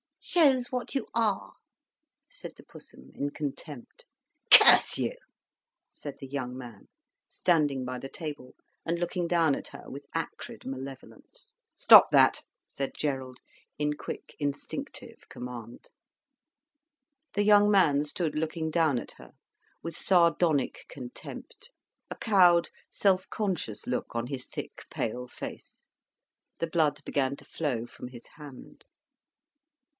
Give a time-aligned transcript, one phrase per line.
[0.23, 1.53] "Show's what you are,"
[2.29, 4.05] said the Pussum in contempt.
[4.51, 5.15] "Curse you,"
[5.93, 6.87] said the young man,
[7.27, 11.53] standing by the table and looking down at her with acrid malevolence.
[11.75, 13.39] "Stop that," said Gerald,
[13.77, 15.89] in quick, instinctive command.
[17.33, 19.33] The young man stood looking down at her
[19.83, 21.71] with sardonic contempt,
[22.09, 25.85] a cowed, self conscious look on his thick, pale face.
[26.59, 28.85] The blood began to flow from his hand.